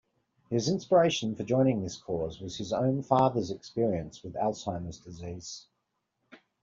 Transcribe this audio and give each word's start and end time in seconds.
His 0.49 0.67
inspiration 0.67 1.35
for 1.35 1.43
joining 1.43 1.83
this 1.83 1.95
cause 1.95 2.41
was 2.41 2.57
his 2.57 2.73
own 2.73 3.03
father's 3.03 3.51
experience 3.51 4.23
with 4.23 4.33
Alzheimer's 4.33 4.97
disease. 4.97 5.67